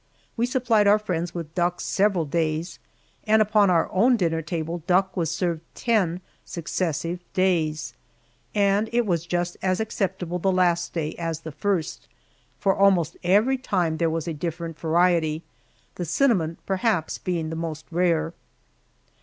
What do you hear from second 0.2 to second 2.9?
We supplied our friends with ducks several days,